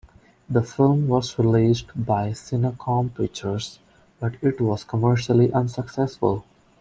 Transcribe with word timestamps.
The 0.49 0.63
film 0.63 1.07
was 1.07 1.37
released 1.37 1.89
by 1.95 2.29
Cinecom 2.31 3.13
Pictures, 3.13 3.77
but 4.19 4.33
it 4.41 4.59
was 4.59 4.83
commercially 4.83 5.53
unsuccessful. 5.53 6.43